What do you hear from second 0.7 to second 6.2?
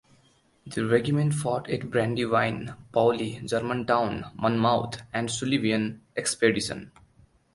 regiment fought at Brandywine, Paoli, Germantown, Monmouth and the Sullivan